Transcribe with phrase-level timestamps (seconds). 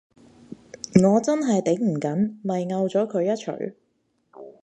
[0.95, 3.75] 我真係頂唔緊，咪摳咗佢一鎚